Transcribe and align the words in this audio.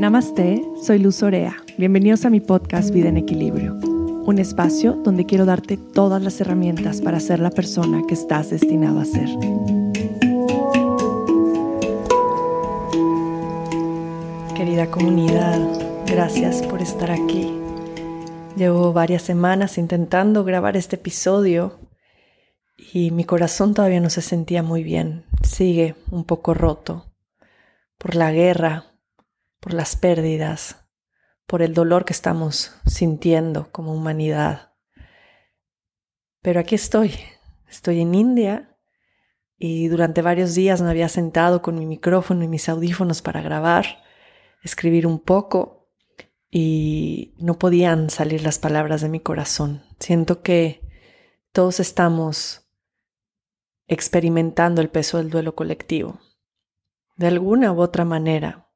Namaste, 0.00 0.64
soy 0.82 0.98
Luz 0.98 1.22
Orea. 1.22 1.58
Bienvenidos 1.76 2.24
a 2.24 2.30
mi 2.30 2.40
podcast 2.40 2.90
Vida 2.90 3.10
en 3.10 3.18
Equilibrio, 3.18 3.74
un 3.74 4.38
espacio 4.38 4.94
donde 4.94 5.26
quiero 5.26 5.44
darte 5.44 5.76
todas 5.76 6.22
las 6.22 6.40
herramientas 6.40 7.02
para 7.02 7.20
ser 7.20 7.38
la 7.38 7.50
persona 7.50 8.00
que 8.08 8.14
estás 8.14 8.48
destinado 8.48 8.98
a 8.98 9.04
ser. 9.04 9.28
Querida 14.56 14.90
comunidad, 14.90 15.60
gracias 16.06 16.62
por 16.62 16.80
estar 16.80 17.10
aquí. 17.10 17.54
Llevo 18.56 18.94
varias 18.94 19.20
semanas 19.20 19.76
intentando 19.76 20.44
grabar 20.44 20.78
este 20.78 20.96
episodio 20.96 21.78
y 22.94 23.10
mi 23.10 23.24
corazón 23.24 23.74
todavía 23.74 24.00
no 24.00 24.08
se 24.08 24.22
sentía 24.22 24.62
muy 24.62 24.82
bien. 24.82 25.26
Sigue 25.42 25.94
un 26.10 26.24
poco 26.24 26.54
roto 26.54 27.04
por 27.98 28.14
la 28.14 28.32
guerra, 28.32 28.89
por 29.60 29.74
las 29.74 29.94
pérdidas, 29.96 30.88
por 31.46 31.62
el 31.62 31.74
dolor 31.74 32.04
que 32.04 32.12
estamos 32.12 32.74
sintiendo 32.86 33.70
como 33.70 33.94
humanidad. 33.94 34.72
Pero 36.42 36.60
aquí 36.60 36.74
estoy, 36.74 37.14
estoy 37.68 38.00
en 38.00 38.14
India 38.14 38.78
y 39.58 39.88
durante 39.88 40.22
varios 40.22 40.54
días 40.54 40.80
me 40.80 40.90
había 40.90 41.08
sentado 41.08 41.60
con 41.60 41.78
mi 41.78 41.84
micrófono 41.84 42.42
y 42.42 42.48
mis 42.48 42.68
audífonos 42.68 43.20
para 43.20 43.42
grabar, 43.42 44.02
escribir 44.62 45.06
un 45.06 45.20
poco 45.20 45.90
y 46.50 47.34
no 47.38 47.58
podían 47.58 48.10
salir 48.10 48.42
las 48.42 48.58
palabras 48.58 49.02
de 49.02 49.08
mi 49.08 49.20
corazón. 49.20 49.84
Siento 49.98 50.42
que 50.42 50.80
todos 51.52 51.78
estamos 51.78 52.70
experimentando 53.86 54.80
el 54.80 54.88
peso 54.88 55.18
del 55.18 55.30
duelo 55.30 55.54
colectivo. 55.54 56.20
De 57.16 57.26
alguna 57.26 57.72
u 57.72 57.80
otra 57.80 58.04
manera, 58.04 58.69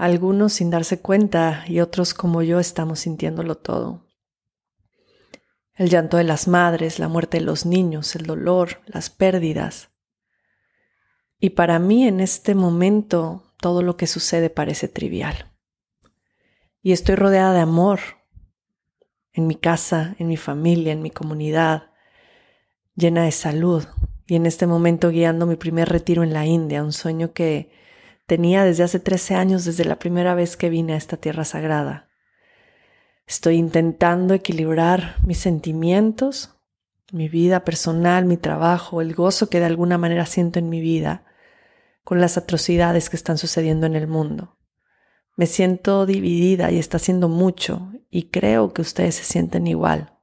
algunos 0.00 0.54
sin 0.54 0.70
darse 0.70 1.00
cuenta 1.00 1.62
y 1.66 1.80
otros 1.80 2.14
como 2.14 2.40
yo 2.40 2.58
estamos 2.58 3.00
sintiéndolo 3.00 3.56
todo. 3.56 4.06
El 5.74 5.90
llanto 5.90 6.16
de 6.16 6.24
las 6.24 6.48
madres, 6.48 6.98
la 6.98 7.08
muerte 7.08 7.38
de 7.38 7.44
los 7.44 7.66
niños, 7.66 8.16
el 8.16 8.24
dolor, 8.24 8.80
las 8.86 9.10
pérdidas. 9.10 9.90
Y 11.38 11.50
para 11.50 11.78
mí 11.78 12.08
en 12.08 12.20
este 12.20 12.54
momento 12.54 13.52
todo 13.58 13.82
lo 13.82 13.98
que 13.98 14.06
sucede 14.06 14.48
parece 14.48 14.88
trivial. 14.88 15.52
Y 16.80 16.92
estoy 16.92 17.16
rodeada 17.16 17.52
de 17.52 17.60
amor 17.60 18.00
en 19.34 19.46
mi 19.46 19.54
casa, 19.54 20.16
en 20.18 20.28
mi 20.28 20.38
familia, 20.38 20.94
en 20.94 21.02
mi 21.02 21.10
comunidad, 21.10 21.90
llena 22.94 23.24
de 23.24 23.32
salud. 23.32 23.84
Y 24.26 24.36
en 24.36 24.46
este 24.46 24.66
momento 24.66 25.10
guiando 25.10 25.44
mi 25.44 25.56
primer 25.56 25.90
retiro 25.90 26.22
en 26.22 26.32
la 26.32 26.46
India, 26.46 26.82
un 26.82 26.94
sueño 26.94 27.34
que 27.34 27.70
tenía 28.30 28.62
desde 28.62 28.84
hace 28.84 29.00
13 29.00 29.34
años, 29.34 29.64
desde 29.64 29.84
la 29.84 29.98
primera 29.98 30.36
vez 30.36 30.56
que 30.56 30.70
vine 30.70 30.92
a 30.92 30.96
esta 30.96 31.16
tierra 31.16 31.44
sagrada. 31.44 32.08
Estoy 33.26 33.56
intentando 33.56 34.34
equilibrar 34.34 35.16
mis 35.26 35.38
sentimientos, 35.38 36.54
mi 37.10 37.28
vida 37.28 37.64
personal, 37.64 38.26
mi 38.26 38.36
trabajo, 38.36 39.00
el 39.00 39.16
gozo 39.16 39.50
que 39.50 39.58
de 39.58 39.66
alguna 39.66 39.98
manera 39.98 40.26
siento 40.26 40.60
en 40.60 40.68
mi 40.68 40.80
vida, 40.80 41.24
con 42.04 42.20
las 42.20 42.38
atrocidades 42.38 43.10
que 43.10 43.16
están 43.16 43.36
sucediendo 43.36 43.88
en 43.88 43.96
el 43.96 44.06
mundo. 44.06 44.56
Me 45.34 45.46
siento 45.46 46.06
dividida 46.06 46.70
y 46.70 46.78
está 46.78 46.98
haciendo 46.98 47.28
mucho 47.28 47.90
y 48.10 48.30
creo 48.30 48.72
que 48.72 48.82
ustedes 48.82 49.16
se 49.16 49.24
sienten 49.24 49.66
igual. 49.66 50.16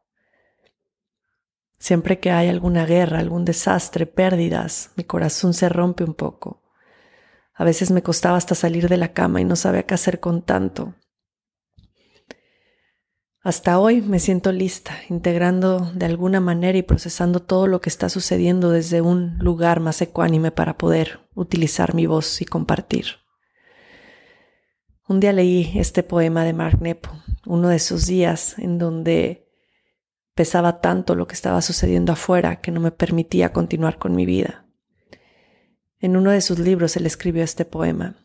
Siempre 1.77 2.21
que 2.21 2.31
hay 2.31 2.47
alguna 2.47 2.85
guerra, 2.85 3.19
algún 3.19 3.43
desastre, 3.43 4.05
pérdidas, 4.05 4.91
mi 4.95 5.03
corazón 5.03 5.53
se 5.53 5.67
rompe 5.67 6.05
un 6.05 6.13
poco. 6.13 6.66
A 7.57 7.63
veces 7.63 7.89
me 7.89 8.03
costaba 8.03 8.37
hasta 8.37 8.53
salir 8.53 8.87
de 8.87 8.97
la 8.97 9.13
cama 9.13 9.41
y 9.41 9.43
no 9.43 9.55
sabía 9.55 9.83
qué 9.83 9.95
hacer 9.95 10.19
con 10.19 10.43
tanto. 10.43 10.93
Hasta 13.41 13.79
hoy 13.79 14.01
me 14.01 14.19
siento 14.19 14.51
lista, 14.51 14.93
integrando 15.09 15.91
de 15.95 16.05
alguna 16.05 16.39
manera 16.39 16.77
y 16.77 16.83
procesando 16.83 17.41
todo 17.41 17.65
lo 17.65 17.81
que 17.81 17.89
está 17.89 18.09
sucediendo 18.09 18.69
desde 18.69 19.01
un 19.01 19.39
lugar 19.39 19.79
más 19.79 20.01
ecuánime 20.01 20.51
para 20.51 20.77
poder 20.77 21.21
utilizar 21.33 21.95
mi 21.95 22.05
voz 22.05 22.41
y 22.41 22.45
compartir. 22.45 23.05
Un 25.07 25.19
día 25.19 25.33
leí 25.33 25.71
este 25.79 26.03
poema 26.03 26.43
de 26.43 26.53
Mark 26.53 26.79
Nepo, 26.81 27.09
uno 27.45 27.69
de 27.69 27.77
esos 27.77 28.05
días 28.05 28.59
en 28.59 28.77
donde 28.77 29.47
pesaba 30.35 30.79
tanto 30.79 31.15
lo 31.15 31.25
que 31.25 31.33
estaba 31.33 31.63
sucediendo 31.63 32.11
afuera 32.11 32.61
que 32.61 32.69
no 32.71 32.81
me 32.81 32.91
permitía 32.91 33.51
continuar 33.51 33.97
con 33.97 34.15
mi 34.15 34.27
vida. 34.27 34.66
En 35.99 36.15
uno 36.15 36.31
de 36.31 36.41
sus 36.41 36.59
libros 36.59 36.95
él 36.95 37.05
escribió 37.05 37.43
este 37.43 37.65
poema. 37.65 38.15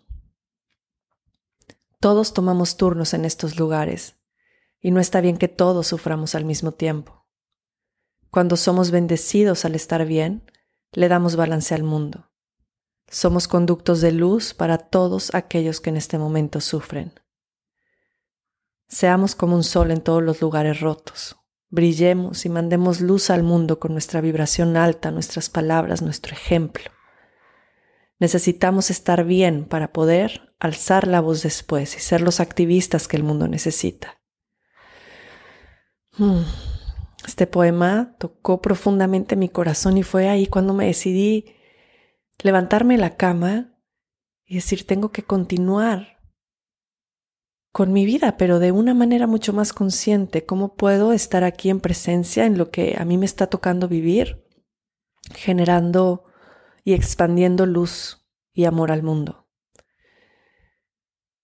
Todos 2.01 2.35
tomamos 2.35 2.77
turnos 2.77 3.15
en 3.15 3.25
estos 3.25 3.59
lugares, 3.59 4.17
y 4.81 4.91
no 4.91 5.01
está 5.01 5.21
bien 5.21 5.39
que 5.39 5.49
todos 5.49 5.87
suframos 5.87 6.35
al 6.35 6.45
mismo 6.45 6.73
tiempo. 6.73 7.27
Cuando 8.31 8.57
somos 8.57 8.91
bendecidos 8.91 9.65
al 9.65 9.75
estar 9.75 10.05
bien, 10.05 10.51
le 10.93 11.09
damos 11.09 11.37
balance 11.37 11.75
al 11.75 11.83
mundo. 11.83 12.31
Somos 13.09 13.47
conductos 13.49 14.01
de 14.01 14.13
luz 14.13 14.53
para 14.53 14.79
todos 14.79 15.35
aquellos 15.35 15.81
que 15.81 15.91
en 15.91 15.97
este 15.97 16.19
momento 16.19 16.61
sufren. 16.61 17.13
Seamos 18.89 19.35
como 19.35 19.57
un 19.57 19.65
sol 19.65 19.91
en 19.91 20.03
todos 20.03 20.23
los 20.23 20.43
lugares 20.43 20.81
rotos. 20.81 21.37
Brillemos 21.71 22.45
y 22.45 22.51
mandemos 22.51 23.01
luz 23.01 23.31
al 23.31 23.43
mundo 23.43 23.79
con 23.79 23.93
nuestra 23.93 24.21
vibración 24.21 24.77
alta, 24.77 25.11
nuestras 25.11 25.49
palabras, 25.49 26.03
nuestro 26.03 26.35
ejemplo. 26.35 26.91
Necesitamos 28.23 28.91
estar 28.91 29.25
bien 29.25 29.65
para 29.65 29.93
poder 29.93 30.55
alzar 30.61 31.09
la 31.09 31.21
voz 31.21 31.43
después 31.43 31.97
y 31.97 31.99
ser 31.99 32.21
los 32.21 32.39
activistas 32.39 33.09
que 33.09 33.17
el 33.17 33.25
mundo 33.25 33.49
necesita. 33.49 34.21
Hmm. 36.17 36.45
Este 37.27 37.49
poema 37.49 38.15
tocó 38.21 38.63
profundamente 38.63 39.35
mi 39.35 39.49
corazón 39.49 39.99
y 39.99 40.05
fue 40.05 40.29
ahí 40.29 40.47
cuando 40.47 40.73
me 40.73 40.87
decidí 40.87 41.57
levantarme 42.45 42.95
de 42.95 43.01
la 43.01 43.17
cama 43.17 43.77
y 44.47 44.55
decir, 44.55 44.87
tengo 44.87 45.11
que 45.11 45.25
continuar 45.25 46.21
con 47.73 47.93
mi 47.93 48.07
vida, 48.07 48.37
pero 48.37 48.61
de 48.61 48.71
una 48.71 48.95
manera 48.95 49.27
mucho 49.27 49.53
más 49.53 49.73
consciente. 49.73 50.47
¿Cómo 50.47 50.77
puedo 50.77 51.13
estar 51.13 51.43
aquí 51.43 51.71
en 51.71 51.81
presencia 51.81 52.47
en 52.47 52.57
lo 52.57 52.71
que 52.71 52.95
a 52.97 53.05
mí 53.05 53.19
me 53.19 53.27
está 53.27 53.49
tocando 53.49 53.89
vivir, 53.89 54.47
generando 55.35 56.27
y 56.85 56.95
expandiendo 56.95 57.67
luz 57.67 58.27
y 58.53 58.65
amor 58.65 58.93
al 58.93 59.03
mundo. 59.03 59.49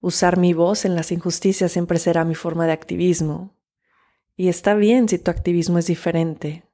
Usar 0.00 0.38
mi 0.38 0.52
voz 0.52 0.84
en 0.84 0.94
las 0.94 1.10
injusticias 1.10 1.72
siempre 1.72 1.98
será 1.98 2.24
mi 2.24 2.34
forma 2.34 2.66
de 2.66 2.72
activismo. 2.72 3.56
Y 4.36 4.48
está 4.48 4.74
bien 4.74 5.08
si 5.08 5.18
tu 5.18 5.30
activismo 5.30 5.78
es 5.78 5.86
diferente, 5.86 6.64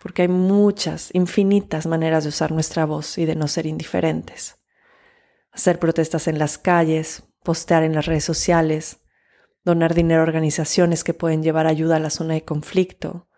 porque 0.00 0.22
hay 0.22 0.28
muchas, 0.28 1.10
infinitas 1.12 1.86
maneras 1.86 2.22
de 2.22 2.28
usar 2.28 2.52
nuestra 2.52 2.86
voz 2.86 3.18
y 3.18 3.26
de 3.26 3.34
no 3.34 3.48
ser 3.48 3.66
indiferentes. 3.66 4.58
Hacer 5.50 5.80
protestas 5.80 6.28
en 6.28 6.38
las 6.38 6.58
calles, 6.58 7.24
postear 7.42 7.82
en 7.82 7.94
las 7.94 8.06
redes 8.06 8.24
sociales, 8.24 9.00
donar 9.64 9.94
dinero 9.94 10.20
a 10.20 10.24
organizaciones 10.24 11.02
que 11.02 11.14
pueden 11.14 11.42
llevar 11.42 11.66
ayuda 11.66 11.96
a 11.96 12.00
la 12.00 12.10
zona 12.10 12.34
de 12.34 12.44
conflicto, 12.44 13.28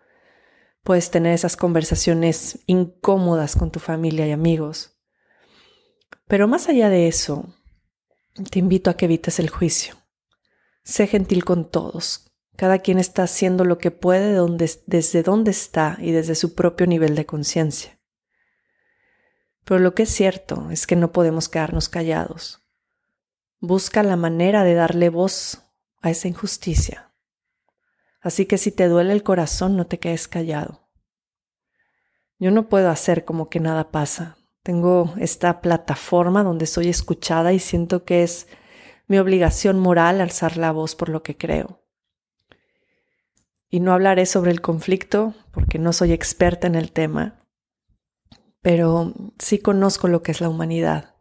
Puedes 0.83 1.11
tener 1.11 1.33
esas 1.33 1.55
conversaciones 1.55 2.59
incómodas 2.65 3.55
con 3.55 3.71
tu 3.71 3.79
familia 3.79 4.27
y 4.27 4.31
amigos. 4.31 4.97
Pero 6.27 6.47
más 6.47 6.67
allá 6.67 6.89
de 6.89 7.07
eso, 7.07 7.55
te 8.49 8.59
invito 8.59 8.89
a 8.89 8.97
que 8.97 9.05
evites 9.05 9.39
el 9.39 9.49
juicio. 9.49 9.95
Sé 10.83 11.07
gentil 11.07 11.45
con 11.45 11.69
todos. 11.69 12.29
Cada 12.55 12.79
quien 12.79 12.99
está 12.99 13.23
haciendo 13.23 13.63
lo 13.63 13.77
que 13.77 13.91
puede 13.91 14.37
desde 14.85 15.23
donde 15.23 15.51
está 15.51 15.97
y 15.99 16.11
desde 16.11 16.35
su 16.35 16.53
propio 16.53 16.85
nivel 16.85 17.15
de 17.15 17.25
conciencia. 17.25 17.99
Pero 19.63 19.79
lo 19.79 19.95
que 19.95 20.03
es 20.03 20.09
cierto 20.09 20.69
es 20.69 20.85
que 20.85 20.95
no 20.95 21.11
podemos 21.11 21.47
quedarnos 21.47 21.87
callados. 21.87 22.61
Busca 23.59 24.03
la 24.03 24.17
manera 24.17 24.63
de 24.65 24.73
darle 24.73 25.09
voz 25.09 25.63
a 26.01 26.09
esa 26.09 26.27
injusticia, 26.27 27.12
Así 28.23 28.45
que 28.45 28.57
si 28.57 28.71
te 28.71 28.87
duele 28.87 29.11
el 29.11 29.21
corazón, 29.21 29.75
no 29.75 29.85
te 29.85 29.99
quedes 29.99 30.29
callado. 30.29 30.89
Yo 32.39 32.51
no 32.51 32.69
puedo 32.69 32.89
hacer 32.89 33.25
como 33.25 33.49
que 33.49 33.59
nada 33.59 33.91
pasa. 33.91 34.37
Tengo 34.63 35.13
esta 35.19 35.59
plataforma 35.59 36.41
donde 36.41 36.65
soy 36.65 36.87
escuchada 36.87 37.51
y 37.51 37.59
siento 37.59 38.05
que 38.05 38.23
es 38.23 38.47
mi 39.07 39.17
obligación 39.17 39.77
moral 39.77 40.21
alzar 40.21 40.55
la 40.55 40.71
voz 40.71 40.95
por 40.95 41.09
lo 41.09 41.21
que 41.21 41.35
creo. 41.35 41.83
Y 43.69 43.81
no 43.81 43.91
hablaré 43.91 44.25
sobre 44.25 44.51
el 44.51 44.61
conflicto 44.61 45.33
porque 45.51 45.77
no 45.77 45.91
soy 45.91 46.13
experta 46.13 46.65
en 46.65 46.75
el 46.75 46.93
tema, 46.93 47.45
pero 48.61 49.13
sí 49.37 49.59
conozco 49.59 50.07
lo 50.07 50.23
que 50.23 50.31
es 50.31 50.39
la 50.39 50.47
humanidad. 50.47 51.15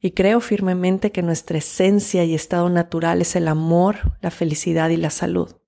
Y 0.00 0.12
creo 0.12 0.40
firmemente 0.40 1.12
que 1.12 1.22
nuestra 1.22 1.58
esencia 1.58 2.24
y 2.24 2.34
estado 2.34 2.68
natural 2.68 3.20
es 3.20 3.36
el 3.36 3.46
amor, 3.46 4.16
la 4.20 4.32
felicidad 4.32 4.88
y 4.88 4.96
la 4.96 5.10
salud. 5.10 5.59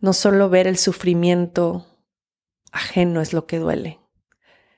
No 0.00 0.14
solo 0.14 0.48
ver 0.48 0.66
el 0.66 0.78
sufrimiento 0.78 1.86
ajeno 2.72 3.20
es 3.20 3.32
lo 3.32 3.46
que 3.46 3.58
duele. 3.58 3.98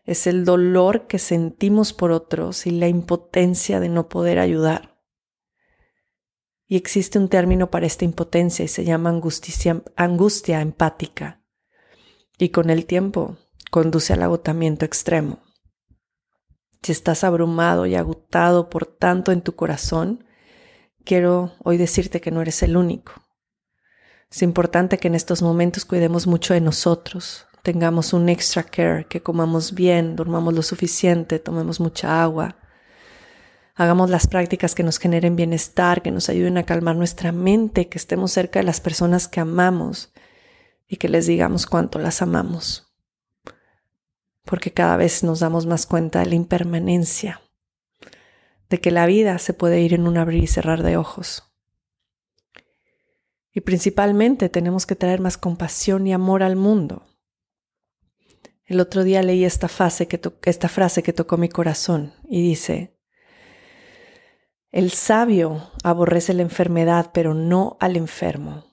es 0.05 0.27
el 0.27 0.45
dolor 0.45 1.07
que 1.07 1.21
sentimos 1.21 1.93
por 1.93 2.11
otros 2.11 2.67
y 2.67 2.73
la 2.73 2.89
impotencia 2.89 3.79
de 3.79 3.89
no 3.89 4.09
poder 4.09 4.41
ayudar. 4.41 5.01
Y 6.67 6.77
existe 6.77 7.21
un 7.21 7.29
término 7.29 7.71
para 7.71 7.87
esta 7.87 8.05
impotencia 8.05 8.65
y 8.65 8.69
se 8.69 8.85
llama 8.85 9.11
angustia, 9.11 9.83
angustia 9.95 10.61
empática. 10.61 11.45
Y 12.37 12.49
con 12.49 12.71
el 12.71 12.87
tiempo 12.87 13.37
conduce 13.71 14.13
al 14.13 14.23
agotamiento 14.23 14.85
extremo. 14.85 15.39
Si 16.83 16.91
estás 16.91 17.23
abrumado 17.23 17.87
y 17.87 17.95
agotado 17.95 18.71
por 18.71 18.87
tanto 18.87 19.31
en 19.31 19.43
tu 19.43 19.55
corazón, 19.55 20.25
quiero 21.05 21.53
hoy 21.63 21.77
decirte 21.77 22.21
que 22.21 22.33
no 22.33 22.43
eres 22.43 22.63
el 22.65 22.77
único. 22.77 23.22
Es 24.33 24.41
importante 24.41 24.97
que 24.97 25.09
en 25.09 25.15
estos 25.15 25.43
momentos 25.43 25.85
cuidemos 25.85 26.27
mucho 26.27 26.55
de 26.55 26.63
nosotros, 26.63 27.47
tengamos 27.63 28.15
un 28.15 28.31
extra 28.31 28.63
care, 28.63 29.05
que 29.05 29.23
comamos 29.23 29.75
bien, 29.75 30.17
durmamos 30.17 30.55
lo 30.55 30.63
suficiente, 30.63 31.39
tomemos 31.39 31.81
mucha 31.81 32.23
agua, 32.23 32.57
hagamos 33.75 34.09
las 34.09 34.27
prácticas 34.27 34.75
que 34.75 34.85
nos 34.85 34.97
generen 34.97 35.37
bienestar, 35.37 36.01
que 36.01 36.11
nos 36.11 36.31
ayuden 36.31 36.57
a 36.57 36.63
calmar 36.63 36.97
nuestra 36.97 37.31
mente, 37.31 37.91
que 37.91 37.99
estemos 37.99 38.33
cerca 38.33 38.59
de 38.61 38.65
las 38.65 38.81
personas 38.81 39.29
que 39.29 39.41
amamos 39.41 40.15
y 40.89 40.97
que 40.97 41.11
les 41.11 41.27
digamos 41.27 41.67
cuánto 41.67 41.99
las 41.99 42.23
amamos. 42.23 42.91
Porque 44.47 44.73
cada 44.73 44.97
vez 44.97 45.23
nos 45.25 45.41
damos 45.41 45.67
más 45.67 45.85
cuenta 45.85 46.21
de 46.21 46.27
la 46.27 46.37
impermanencia, 46.37 47.43
de 48.71 48.81
que 48.81 48.93
la 48.93 49.05
vida 49.05 49.39
se 49.39 49.53
puede 49.53 49.83
ir 49.83 49.93
en 49.93 50.07
un 50.07 50.17
abrir 50.17 50.43
y 50.43 50.47
cerrar 50.47 50.83
de 50.83 50.97
ojos. 50.97 51.52
Y 53.53 53.61
principalmente 53.61 54.49
tenemos 54.49 54.87
que 54.87 54.97
traer 54.97 55.21
más 55.21 55.37
compasión 55.37 56.07
y 56.07 56.13
amor 56.13 56.43
al 56.43 56.57
mundo 56.57 57.07
el 58.73 58.81
otro 58.81 59.05
día 59.05 59.23
leí 59.23 59.45
esta, 59.45 59.69
que 60.07 60.21
esta 60.51 60.69
frase 60.69 61.03
que 61.03 61.13
tocó 61.13 61.37
mi 61.37 61.49
corazón 61.49 62.15
y 62.25 62.43
dice, 62.43 62.99
el 64.71 64.91
sabio 64.91 65.71
aborrece 65.85 66.33
la 66.33 66.43
enfermedad, 66.43 67.11
pero 67.13 67.35
no 67.35 67.77
al 67.81 67.97
enfermo. 67.97 68.65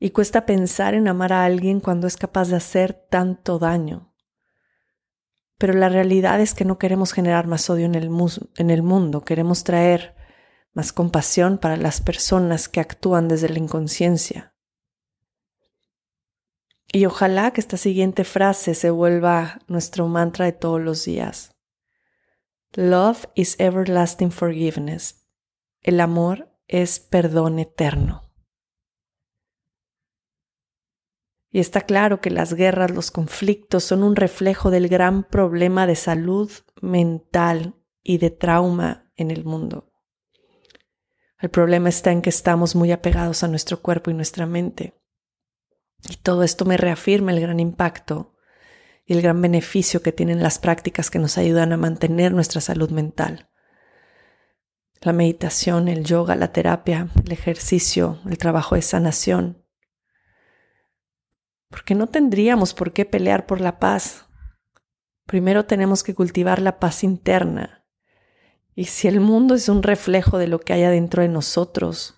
Y 0.00 0.10
cuesta 0.10 0.46
pensar 0.46 0.94
en 0.94 1.06
amar 1.06 1.32
a 1.32 1.44
alguien 1.44 1.78
cuando 1.78 2.08
es 2.08 2.16
capaz 2.16 2.48
de 2.48 2.56
hacer 2.56 2.94
tanto 3.08 3.60
daño. 3.60 4.12
Pero 5.58 5.74
la 5.74 5.90
realidad 5.90 6.40
es 6.40 6.54
que 6.54 6.64
no 6.64 6.78
queremos 6.78 7.12
generar 7.12 7.46
más 7.46 7.70
odio 7.70 7.86
en 7.86 7.94
el, 7.94 8.10
en 8.56 8.70
el 8.70 8.82
mundo, 8.82 9.20
queremos 9.20 9.62
traer 9.62 10.16
más 10.72 10.92
compasión 10.92 11.58
para 11.58 11.76
las 11.76 12.00
personas 12.00 12.68
que 12.68 12.80
actúan 12.80 13.28
desde 13.28 13.48
la 13.48 13.58
inconsciencia. 13.58 14.54
Y 16.92 17.06
ojalá 17.06 17.52
que 17.52 17.60
esta 17.60 17.76
siguiente 17.76 18.24
frase 18.24 18.74
se 18.74 18.90
vuelva 18.90 19.60
nuestro 19.68 20.08
mantra 20.08 20.46
de 20.46 20.52
todos 20.52 20.80
los 20.80 21.04
días. 21.04 21.54
Love 22.74 23.26
is 23.34 23.58
everlasting 23.58 24.32
forgiveness. 24.32 25.26
El 25.82 26.00
amor 26.00 26.52
es 26.66 27.00
perdón 27.00 27.58
eterno. 27.58 28.30
Y 31.52 31.58
está 31.58 31.80
claro 31.80 32.20
que 32.20 32.30
las 32.30 32.54
guerras, 32.54 32.92
los 32.92 33.10
conflictos 33.10 33.82
son 33.82 34.04
un 34.04 34.14
reflejo 34.14 34.70
del 34.70 34.88
gran 34.88 35.24
problema 35.24 35.86
de 35.86 35.96
salud 35.96 36.50
mental 36.80 37.74
y 38.04 38.18
de 38.18 38.30
trauma 38.30 39.10
en 39.16 39.32
el 39.32 39.44
mundo. 39.44 39.89
El 41.40 41.48
problema 41.48 41.88
está 41.88 42.12
en 42.12 42.20
que 42.20 42.30
estamos 42.30 42.76
muy 42.76 42.92
apegados 42.92 43.42
a 43.42 43.48
nuestro 43.48 43.80
cuerpo 43.80 44.10
y 44.10 44.14
nuestra 44.14 44.46
mente. 44.46 45.00
Y 46.08 46.16
todo 46.16 46.42
esto 46.42 46.64
me 46.64 46.76
reafirma 46.76 47.32
el 47.32 47.40
gran 47.40 47.60
impacto 47.60 48.36
y 49.06 49.14
el 49.14 49.22
gran 49.22 49.40
beneficio 49.40 50.02
que 50.02 50.12
tienen 50.12 50.42
las 50.42 50.58
prácticas 50.58 51.10
que 51.10 51.18
nos 51.18 51.38
ayudan 51.38 51.72
a 51.72 51.76
mantener 51.76 52.32
nuestra 52.32 52.60
salud 52.60 52.90
mental. 52.90 53.48
La 55.00 55.14
meditación, 55.14 55.88
el 55.88 56.04
yoga, 56.04 56.36
la 56.36 56.52
terapia, 56.52 57.08
el 57.24 57.32
ejercicio, 57.32 58.20
el 58.26 58.36
trabajo 58.36 58.74
de 58.74 58.82
sanación. 58.82 59.64
Porque 61.68 61.94
no 61.94 62.06
tendríamos 62.08 62.74
por 62.74 62.92
qué 62.92 63.06
pelear 63.06 63.46
por 63.46 63.62
la 63.62 63.78
paz. 63.78 64.26
Primero 65.24 65.64
tenemos 65.64 66.02
que 66.02 66.14
cultivar 66.14 66.60
la 66.60 66.78
paz 66.78 67.02
interna. 67.02 67.79
Y 68.80 68.86
si 68.86 69.08
el 69.08 69.20
mundo 69.20 69.54
es 69.54 69.68
un 69.68 69.82
reflejo 69.82 70.38
de 70.38 70.48
lo 70.48 70.58
que 70.58 70.72
hay 70.72 70.84
adentro 70.84 71.20
de 71.20 71.28
nosotros, 71.28 72.14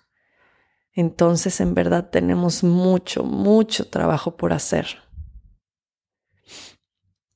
entonces 0.93 1.59
en 1.59 1.73
verdad 1.73 2.09
tenemos 2.09 2.63
mucho, 2.63 3.25
mucho 3.25 3.89
trabajo 3.89 4.37
por 4.37 4.53
hacer. 4.53 5.03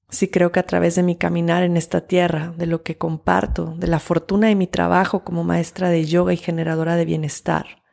Sí 0.07 0.29
creo 0.29 0.53
que 0.53 0.61
a 0.61 0.65
través 0.65 0.95
de 0.95 1.03
mi 1.03 1.17
caminar 1.17 1.63
en 1.63 1.75
esta 1.75 2.07
tierra, 2.07 2.53
de 2.55 2.67
lo 2.67 2.83
que 2.83 2.97
comparto, 2.97 3.75
de 3.77 3.87
la 3.87 3.99
fortuna 3.99 4.47
de 4.47 4.55
mi 4.55 4.65
trabajo 4.65 5.25
como 5.25 5.43
maestra 5.43 5.89
de 5.89 6.05
yoga 6.05 6.31
y 6.31 6.37
generadora 6.37 6.95
de 6.95 7.03
bienestar, 7.03 7.83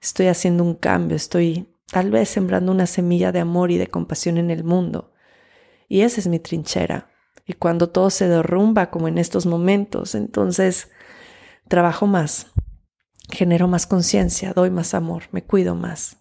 estoy 0.00 0.28
haciendo 0.28 0.64
un 0.64 0.76
cambio, 0.76 1.14
estoy 1.14 1.68
tal 1.92 2.10
vez 2.10 2.30
sembrando 2.30 2.72
una 2.72 2.86
semilla 2.86 3.32
de 3.32 3.40
amor 3.40 3.70
y 3.70 3.76
de 3.76 3.88
compasión 3.88 4.38
en 4.38 4.50
el 4.50 4.64
mundo. 4.64 5.12
Y 5.88 6.00
esa 6.00 6.20
es 6.20 6.26
mi 6.26 6.38
trinchera. 6.38 7.10
Y 7.46 7.54
cuando 7.54 7.90
todo 7.90 8.10
se 8.10 8.28
derrumba 8.28 8.90
como 8.90 9.08
en 9.08 9.18
estos 9.18 9.46
momentos, 9.46 10.14
entonces 10.14 10.90
trabajo 11.68 12.06
más, 12.06 12.48
genero 13.30 13.68
más 13.68 13.86
conciencia, 13.86 14.52
doy 14.52 14.70
más 14.70 14.94
amor, 14.94 15.24
me 15.32 15.42
cuido 15.42 15.74
más. 15.74 16.18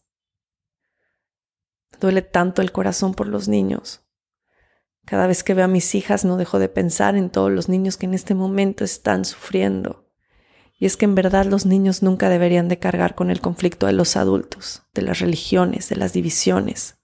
Duele 1.99 2.21
tanto 2.21 2.61
el 2.61 2.71
corazón 2.71 3.13
por 3.13 3.27
los 3.27 3.47
niños. 3.47 4.01
Cada 5.05 5.25
vez 5.27 5.43
que 5.43 5.53
veo 5.53 5.65
a 5.65 5.67
mis 5.67 5.95
hijas 5.95 6.23
no 6.23 6.37
dejo 6.37 6.59
de 6.59 6.69
pensar 6.69 7.15
en 7.15 7.29
todos 7.29 7.51
los 7.51 7.67
niños 7.67 7.97
que 7.97 8.05
en 8.05 8.13
este 8.13 8.35
momento 8.35 8.83
están 8.83 9.25
sufriendo. 9.25 10.07
Y 10.77 10.85
es 10.85 10.95
que 10.95 11.05
en 11.05 11.15
verdad 11.15 11.45
los 11.45 11.65
niños 11.65 12.03
nunca 12.03 12.29
deberían 12.29 12.69
de 12.69 12.79
cargar 12.79 13.15
con 13.15 13.31
el 13.31 13.41
conflicto 13.41 13.87
de 13.87 13.93
los 13.93 14.15
adultos, 14.15 14.83
de 14.93 15.01
las 15.01 15.19
religiones, 15.19 15.89
de 15.89 15.95
las 15.95 16.13
divisiones. 16.13 16.98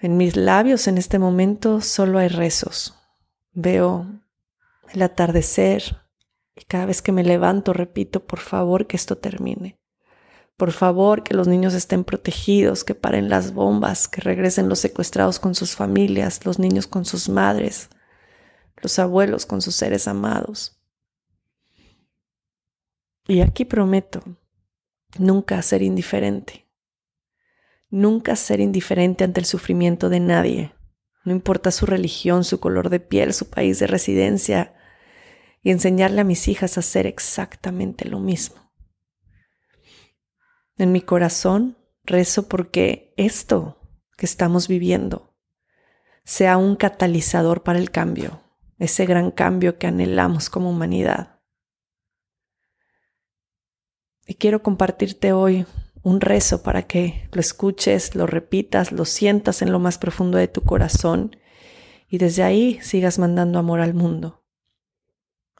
En 0.00 0.16
mis 0.16 0.36
labios 0.36 0.86
en 0.86 0.96
este 0.96 1.18
momento 1.18 1.80
solo 1.80 2.18
hay 2.18 2.28
rezos. 2.28 2.94
Veo 3.52 4.06
el 4.92 5.02
atardecer, 5.02 6.02
y 6.54 6.64
cada 6.64 6.86
vez 6.86 7.02
que 7.02 7.10
me 7.10 7.24
levanto 7.24 7.72
repito, 7.72 8.24
por 8.24 8.38
favor 8.38 8.86
que 8.86 8.96
esto 8.96 9.18
termine. 9.18 9.78
Por 10.56 10.72
favor 10.72 11.24
que 11.24 11.34
los 11.34 11.48
niños 11.48 11.74
estén 11.74 12.04
protegidos, 12.04 12.84
que 12.84 12.94
paren 12.94 13.28
las 13.28 13.54
bombas, 13.54 14.06
que 14.06 14.20
regresen 14.20 14.68
los 14.68 14.78
secuestrados 14.78 15.40
con 15.40 15.56
sus 15.56 15.74
familias, 15.74 16.44
los 16.44 16.60
niños 16.60 16.86
con 16.86 17.04
sus 17.04 17.28
madres, 17.28 17.90
los 18.76 18.98
abuelos 19.00 19.46
con 19.46 19.60
sus 19.62 19.74
seres 19.74 20.06
amados. 20.06 20.80
Y 23.26 23.40
aquí 23.40 23.64
prometo 23.64 24.22
nunca 25.18 25.60
ser 25.62 25.82
indiferente. 25.82 26.67
Nunca 27.90 28.36
ser 28.36 28.60
indiferente 28.60 29.24
ante 29.24 29.40
el 29.40 29.46
sufrimiento 29.46 30.08
de 30.08 30.20
nadie. 30.20 30.74
No 31.24 31.32
importa 31.32 31.70
su 31.70 31.86
religión, 31.86 32.44
su 32.44 32.60
color 32.60 32.90
de 32.90 33.00
piel, 33.00 33.32
su 33.32 33.48
país 33.48 33.78
de 33.78 33.86
residencia, 33.86 34.74
y 35.62 35.70
enseñarle 35.70 36.20
a 36.20 36.24
mis 36.24 36.48
hijas 36.48 36.76
a 36.76 36.80
hacer 36.80 37.06
exactamente 37.06 38.08
lo 38.08 38.20
mismo. 38.20 38.72
En 40.76 40.92
mi 40.92 41.00
corazón 41.00 41.76
rezo 42.04 42.48
porque 42.48 43.12
esto 43.16 43.80
que 44.16 44.26
estamos 44.26 44.68
viviendo 44.68 45.36
sea 46.24 46.56
un 46.56 46.76
catalizador 46.76 47.62
para 47.62 47.78
el 47.78 47.90
cambio, 47.90 48.42
ese 48.78 49.06
gran 49.06 49.30
cambio 49.30 49.78
que 49.78 49.86
anhelamos 49.86 50.50
como 50.50 50.70
humanidad. 50.70 51.40
Y 54.26 54.34
quiero 54.34 54.62
compartirte 54.62 55.32
hoy 55.32 55.66
un 56.02 56.20
rezo 56.20 56.62
para 56.62 56.82
que 56.82 57.28
lo 57.32 57.40
escuches, 57.40 58.14
lo 58.14 58.26
repitas, 58.26 58.92
lo 58.92 59.04
sientas 59.04 59.62
en 59.62 59.72
lo 59.72 59.78
más 59.78 59.98
profundo 59.98 60.38
de 60.38 60.48
tu 60.48 60.62
corazón 60.62 61.36
y 62.08 62.18
desde 62.18 62.42
ahí 62.42 62.78
sigas 62.82 63.18
mandando 63.18 63.58
amor 63.58 63.80
al 63.80 63.94
mundo 63.94 64.38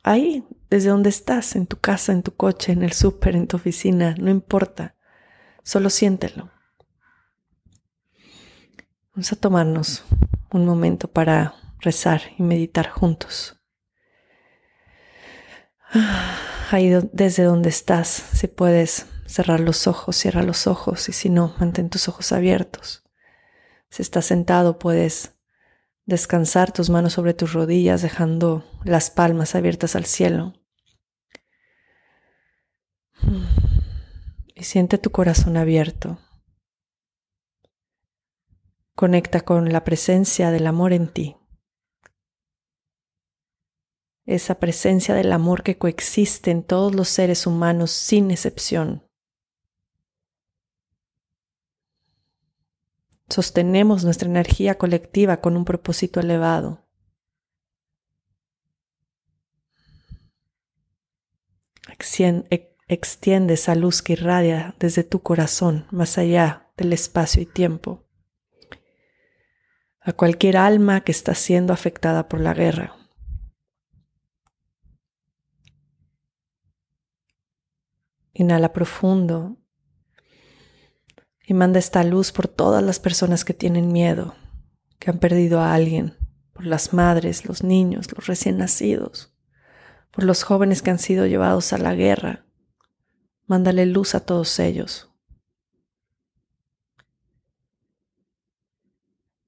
ahí, 0.09 0.45
desde 0.71 0.89
donde 0.89 1.11
estás, 1.11 1.57
en 1.57 1.67
tu 1.67 1.79
casa, 1.79 2.13
en 2.13 2.23
tu 2.23 2.35
coche, 2.35 2.73
en 2.73 2.83
el 2.83 2.93
súper, 2.93 3.37
en 3.37 3.47
tu 3.47 3.57
oficina, 3.57 4.15
no 4.19 4.31
importa, 4.31 4.97
solo 5.63 5.91
siéntelo. 5.91 6.51
Vamos 9.15 9.33
a 9.33 9.37
tomarnos 9.37 10.05
un 10.53 10.65
momento 10.65 11.09
para 11.09 11.55
rezar 11.81 12.23
y 12.39 12.43
meditar 12.43 12.89
juntos. 12.89 13.61
Ahí 16.71 16.91
desde 17.13 17.45
donde 17.45 17.71
estás, 17.71 18.09
si 18.09 18.47
puedes 18.47 19.07
cerrar 19.29 19.61
los 19.61 19.87
ojos, 19.87 20.17
cierra 20.17 20.43
los 20.43 20.67
ojos 20.67 21.09
y 21.09 21.13
si 21.13 21.29
no, 21.29 21.55
mantén 21.61 21.91
tus 21.91 22.09
ojos 22.09 22.33
abiertos. 22.33 23.05
Si 23.91 24.03
estás 24.03 24.25
sentado, 24.25 24.79
puedes 24.79 25.35
descansar 26.07 26.73
tus 26.73 26.89
manos 26.89 27.13
sobre 27.13 27.35
tus 27.35 27.53
rodillas 27.53 28.01
dejando 28.01 28.65
las 28.85 29.11
palmas 29.11 29.55
abiertas 29.55 29.95
al 29.95 30.07
cielo. 30.07 30.55
Y 34.55 34.65
siente 34.65 34.97
tu 34.97 35.11
corazón 35.11 35.57
abierto. 35.57 36.19
Conecta 38.95 39.43
con 39.43 39.73
la 39.73 39.85
presencia 39.85 40.51
del 40.51 40.67
amor 40.67 40.93
en 40.93 41.09
ti. 41.09 41.37
Esa 44.25 44.59
presencia 44.59 45.15
del 45.15 45.33
amor 45.33 45.63
que 45.63 45.79
coexiste 45.79 46.51
en 46.51 46.63
todos 46.63 46.95
los 46.95 47.09
seres 47.09 47.47
humanos 47.47 47.91
sin 47.91 48.31
excepción. 48.31 49.08
Sostenemos 53.29 54.05
nuestra 54.05 54.29
energía 54.29 54.79
colectiva 54.79 55.39
con 55.39 55.57
un 55.57 55.65
propósito 55.65 56.21
elevado. 56.21 56.87
Extiende 62.89 63.55
esa 63.55 63.75
luz 63.75 64.01
que 64.03 64.15
irradia 64.15 64.75
desde 64.79 65.05
tu 65.05 65.21
corazón, 65.21 65.87
más 65.91 66.17
allá 66.17 66.71
del 66.77 66.93
espacio 66.93 67.43
y 67.43 67.47
tiempo, 67.47 68.07
a 70.01 70.13
cualquier 70.13 70.57
alma 70.57 71.03
que 71.03 71.13
está 71.13 71.35
siendo 71.35 71.75
afectada 71.75 72.29
por 72.29 72.41
la 72.41 72.55
guerra. 72.55 72.97
Inhala 78.33 78.73
profundo 78.73 79.59
y 81.49 81.55
manda 81.55 81.79
esta 81.79 82.05
luz 82.05 82.31
por 82.31 82.47
todas 82.47 82.83
las 82.83 83.01
personas 83.01 83.47
que 83.47 83.55
tienen 83.55 83.91
miedo, 83.91 84.35
que 84.99 85.09
han 85.09 85.19
perdido 85.19 85.61
a 85.61 85.73
alguien, 85.73 86.15
por 86.53 86.67
las 86.67 86.93
madres, 86.93 87.47
los 87.47 87.65
niños, 87.65 88.13
los 88.15 88.27
recién 88.27 88.59
nacidos, 88.59 89.33
por 90.11 90.25
los 90.25 90.43
jóvenes 90.43 90.83
que 90.83 90.91
han 90.91 90.99
sido 90.99 91.25
llevados 91.25 91.73
a 91.73 91.79
la 91.79 91.95
guerra. 91.95 92.45
Mándale 93.47 93.87
luz 93.87 94.15
a 94.15 94.21
todos 94.21 94.59
ellos. 94.59 95.11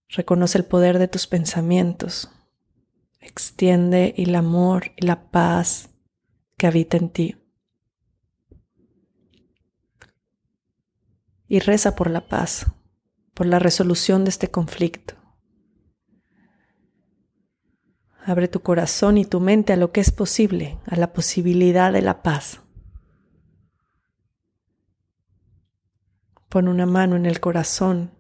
Reconoce 0.08 0.56
el 0.56 0.64
poder 0.64 0.98
de 0.98 1.06
tus 1.06 1.26
pensamientos. 1.26 2.30
Extiende 3.20 4.14
el 4.16 4.34
amor 4.36 4.92
y 4.96 5.04
la 5.04 5.30
paz 5.30 5.90
que 6.56 6.66
habita 6.66 6.96
en 6.96 7.10
ti. 7.10 7.39
Y 11.50 11.58
reza 11.58 11.96
por 11.96 12.08
la 12.08 12.28
paz, 12.28 12.66
por 13.34 13.44
la 13.44 13.58
resolución 13.58 14.22
de 14.22 14.30
este 14.30 14.52
conflicto. 14.52 15.14
Abre 18.24 18.46
tu 18.46 18.60
corazón 18.60 19.18
y 19.18 19.24
tu 19.24 19.40
mente 19.40 19.72
a 19.72 19.76
lo 19.76 19.90
que 19.90 20.00
es 20.00 20.12
posible, 20.12 20.78
a 20.86 20.94
la 20.94 21.12
posibilidad 21.12 21.92
de 21.92 22.02
la 22.02 22.22
paz. 22.22 22.60
Pon 26.48 26.68
una 26.68 26.86
mano 26.86 27.16
en 27.16 27.26
el 27.26 27.40
corazón 27.40 28.12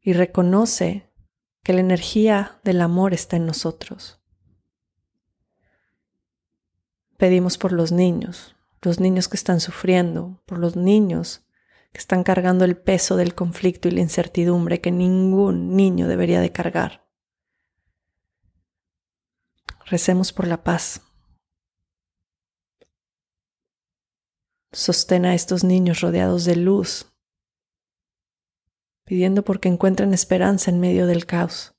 y 0.00 0.12
reconoce 0.12 1.10
que 1.64 1.72
la 1.72 1.80
energía 1.80 2.60
del 2.62 2.80
amor 2.80 3.12
está 3.12 3.36
en 3.36 3.46
nosotros. 3.46 4.22
Pedimos 7.16 7.58
por 7.58 7.72
los 7.72 7.90
niños, 7.90 8.54
los 8.82 9.00
niños 9.00 9.28
que 9.28 9.36
están 9.36 9.60
sufriendo, 9.60 10.42
por 10.46 10.58
los 10.58 10.76
niños 10.76 11.44
que 11.92 11.98
están 11.98 12.22
cargando 12.22 12.64
el 12.64 12.76
peso 12.76 13.16
del 13.16 13.34
conflicto 13.34 13.88
y 13.88 13.90
la 13.90 14.00
incertidumbre 14.00 14.80
que 14.80 14.92
ningún 14.92 15.76
niño 15.76 16.06
debería 16.06 16.40
de 16.40 16.52
cargar. 16.52 17.06
Recemos 19.86 20.32
por 20.32 20.46
la 20.46 20.62
paz. 20.62 21.02
Sostén 24.72 25.24
a 25.24 25.34
estos 25.34 25.64
niños 25.64 26.00
rodeados 26.00 26.44
de 26.44 26.54
luz, 26.54 27.12
pidiendo 29.04 29.42
porque 29.42 29.68
encuentren 29.68 30.14
esperanza 30.14 30.70
en 30.70 30.78
medio 30.78 31.08
del 31.08 31.26
caos. 31.26 31.74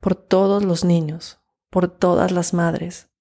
Por 0.00 0.16
todos 0.16 0.64
los 0.64 0.82
niños, 0.82 1.38
por 1.70 1.86
todas 1.86 2.32
las 2.32 2.52
madres, 2.52 3.11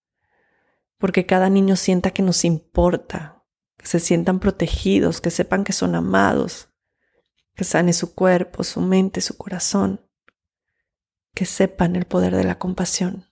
porque 1.01 1.25
cada 1.25 1.50
niño 1.50 1.75
sienta 1.75 2.12
que 2.12 2.22
nos 2.22 2.46
importa, 2.46 3.43
que 3.75 3.88
se 3.88 4.00
sientan 4.00 4.39
protegidos, 4.39 5.20
que 5.20 5.31
sepan 5.31 5.63
que 5.63 5.74
son 5.74 5.96
amados, 5.96 6.70
que 7.55 7.63
sane 7.63 7.91
su 7.91 8.13
cuerpo, 8.13 8.63
su 8.63 8.81
mente, 8.81 9.20
su 9.20 9.36
corazón, 9.36 10.08
que 11.34 11.46
sepan 11.46 11.96
el 11.96 12.05
poder 12.05 12.36
de 12.36 12.43
la 12.43 12.60
compasión. 12.60 13.25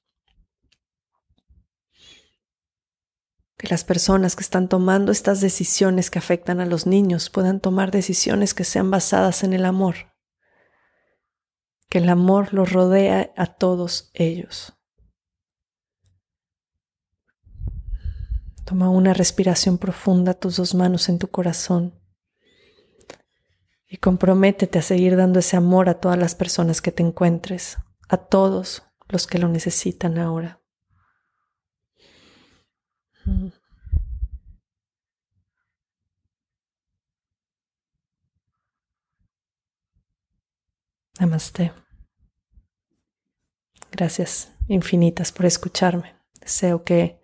Que 3.56 3.68
las 3.68 3.84
personas 3.84 4.36
que 4.36 4.42
están 4.42 4.68
tomando 4.68 5.12
estas 5.12 5.40
decisiones 5.40 6.10
que 6.10 6.18
afectan 6.18 6.62
a 6.62 6.66
los 6.66 6.88
niños 6.88 7.30
puedan 7.30 7.60
tomar 7.60 7.92
decisiones 7.92 8.56
que 8.56 8.64
sean 8.64 8.90
basadas 8.90 9.44
en 9.44 9.54
el 9.54 9.64
amor. 9.64 10.16
Que 11.88 12.00
el 12.00 12.10
amor 12.10 12.52
los 12.52 12.74
rodea 12.74 13.32
a 13.38 13.46
todos 13.46 14.10
ellos. 14.16 14.79
Toma 18.70 18.92
una 18.92 19.16
respiración 19.16 19.80
profunda, 19.80 20.36
tus 20.36 20.58
dos 20.58 20.76
manos 20.76 21.10
en 21.10 21.18
tu 21.18 21.28
corazón 21.28 22.00
y 23.88 23.98
comprométete 23.98 24.78
a 24.78 24.84
seguir 24.84 25.16
dando 25.16 25.40
ese 25.40 25.58
amor 25.58 25.90
a 25.90 26.00
todas 26.00 26.20
las 26.20 26.36
personas 26.36 26.80
que 26.80 26.92
te 26.92 27.02
encuentres, 27.02 27.80
a 28.10 28.18
todos 28.18 28.84
los 29.08 29.26
que 29.26 29.40
lo 29.40 29.48
necesitan 29.48 30.20
ahora. 30.20 30.62
Namaste. 41.20 41.74
Gracias 43.92 44.52
infinitas 44.68 45.32
por 45.32 45.48
escucharme. 45.48 46.16
Deseo 46.40 46.84
que 46.84 47.19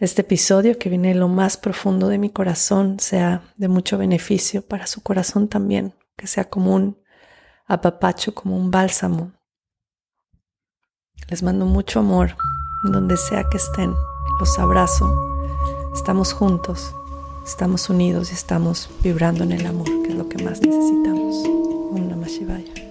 este 0.00 0.22
episodio 0.22 0.78
que 0.78 0.88
viene 0.88 1.08
de 1.08 1.14
lo 1.14 1.28
más 1.28 1.56
profundo 1.56 2.08
de 2.08 2.18
mi 2.18 2.30
corazón 2.30 3.00
sea 3.00 3.42
de 3.56 3.68
mucho 3.68 3.98
beneficio 3.98 4.62
para 4.62 4.86
su 4.86 5.02
corazón 5.02 5.48
también, 5.48 5.94
que 6.16 6.26
sea 6.26 6.48
como 6.48 6.74
un 6.74 6.98
apapacho, 7.66 8.34
como 8.34 8.56
un 8.56 8.70
bálsamo. 8.70 9.32
Les 11.28 11.42
mando 11.42 11.66
mucho 11.66 12.00
amor 12.00 12.36
donde 12.84 13.16
sea 13.16 13.44
que 13.50 13.56
estén. 13.56 13.92
Los 14.38 14.58
abrazo. 14.58 15.12
Estamos 15.92 16.32
juntos, 16.32 16.94
estamos 17.44 17.90
unidos 17.90 18.30
y 18.30 18.34
estamos 18.34 18.88
vibrando 19.02 19.42
en 19.44 19.52
el 19.52 19.66
amor, 19.66 19.86
que 20.04 20.10
es 20.10 20.14
lo 20.14 20.28
que 20.28 20.42
más 20.44 20.60
necesitamos. 20.60 21.36
Om 21.44 22.08
Namah. 22.08 22.87